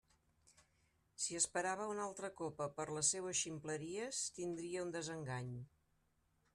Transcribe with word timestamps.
Si 1.25 1.37
esperava 1.39 1.89
una 1.91 2.03
altra 2.07 2.31
copa 2.41 2.69
per 2.79 2.87
les 2.99 3.13
seues 3.17 3.43
ximpleries, 3.45 4.25
tindria 4.41 4.83
un 4.87 4.99
desengany! 4.99 5.55